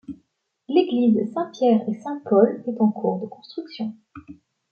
L'église 0.67 1.31
Saint-Pierre 1.31 1.87
et 1.87 1.93
Saint-Paul 1.93 2.63
est 2.67 2.81
en 2.81 2.89
cours 2.89 3.21
de 3.21 3.27
construction. 3.27 3.95